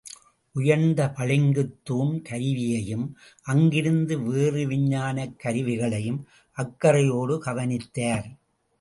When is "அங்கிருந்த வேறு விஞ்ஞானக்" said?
3.43-5.39